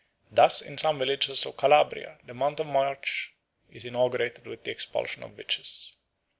Thus 0.31 0.63
in 0.63 0.79
some 0.79 0.97
villages 0.97 1.45
of 1.45 1.57
Calabria 1.57 2.17
the 2.25 2.33
month 2.33 2.59
of 2.59 2.65
March 2.65 3.35
is 3.69 3.85
inaugurated 3.85 4.47
with 4.47 4.63
the 4.63 4.71
expulsion 4.71 5.21
of 5.21 5.29
the 5.35 5.37
witches. 5.37 5.95